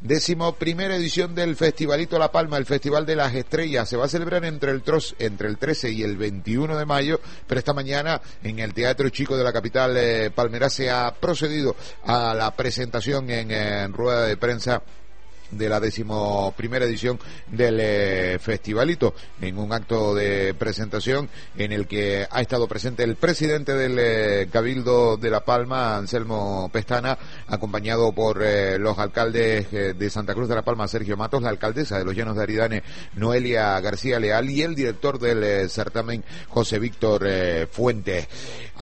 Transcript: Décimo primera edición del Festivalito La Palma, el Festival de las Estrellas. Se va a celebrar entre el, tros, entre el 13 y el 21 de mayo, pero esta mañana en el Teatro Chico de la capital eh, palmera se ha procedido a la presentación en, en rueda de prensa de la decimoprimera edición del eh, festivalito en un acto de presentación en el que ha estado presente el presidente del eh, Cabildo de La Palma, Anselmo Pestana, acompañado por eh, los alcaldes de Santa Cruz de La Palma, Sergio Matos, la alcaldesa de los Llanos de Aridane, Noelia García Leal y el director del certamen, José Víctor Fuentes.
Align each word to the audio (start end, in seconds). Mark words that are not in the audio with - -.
Décimo 0.00 0.52
primera 0.52 0.94
edición 0.94 1.34
del 1.34 1.56
Festivalito 1.56 2.20
La 2.20 2.30
Palma, 2.30 2.56
el 2.56 2.66
Festival 2.66 3.04
de 3.04 3.16
las 3.16 3.34
Estrellas. 3.34 3.88
Se 3.88 3.96
va 3.96 4.04
a 4.04 4.08
celebrar 4.08 4.44
entre 4.44 4.70
el, 4.70 4.82
tros, 4.82 5.16
entre 5.18 5.48
el 5.48 5.58
13 5.58 5.90
y 5.90 6.04
el 6.04 6.16
21 6.16 6.78
de 6.78 6.86
mayo, 6.86 7.20
pero 7.48 7.58
esta 7.58 7.72
mañana 7.72 8.20
en 8.44 8.60
el 8.60 8.74
Teatro 8.74 9.08
Chico 9.08 9.36
de 9.36 9.42
la 9.42 9.52
capital 9.52 9.96
eh, 9.96 10.30
palmera 10.32 10.70
se 10.70 10.88
ha 10.88 11.12
procedido 11.12 11.74
a 12.04 12.32
la 12.32 12.52
presentación 12.52 13.28
en, 13.30 13.50
en 13.50 13.92
rueda 13.92 14.26
de 14.26 14.36
prensa 14.36 14.82
de 15.50 15.68
la 15.68 15.80
decimoprimera 15.80 16.84
edición 16.84 17.18
del 17.50 17.78
eh, 17.80 18.38
festivalito 18.40 19.14
en 19.40 19.58
un 19.58 19.72
acto 19.72 20.14
de 20.14 20.54
presentación 20.54 21.28
en 21.56 21.72
el 21.72 21.86
que 21.86 22.26
ha 22.30 22.40
estado 22.40 22.66
presente 22.68 23.02
el 23.02 23.16
presidente 23.16 23.74
del 23.74 23.98
eh, 23.98 24.48
Cabildo 24.52 25.16
de 25.16 25.30
La 25.30 25.44
Palma, 25.44 25.96
Anselmo 25.96 26.70
Pestana, 26.72 27.18
acompañado 27.46 28.12
por 28.12 28.42
eh, 28.42 28.78
los 28.78 28.98
alcaldes 28.98 29.70
de 29.70 30.10
Santa 30.10 30.34
Cruz 30.34 30.48
de 30.48 30.54
La 30.54 30.62
Palma, 30.62 30.88
Sergio 30.88 31.16
Matos, 31.16 31.42
la 31.42 31.50
alcaldesa 31.50 31.98
de 31.98 32.04
los 32.04 32.14
Llanos 32.14 32.36
de 32.36 32.42
Aridane, 32.42 32.82
Noelia 33.16 33.80
García 33.80 34.18
Leal 34.18 34.50
y 34.50 34.62
el 34.62 34.74
director 34.74 35.18
del 35.18 35.68
certamen, 35.70 36.24
José 36.48 36.78
Víctor 36.78 37.26
Fuentes. 37.70 38.28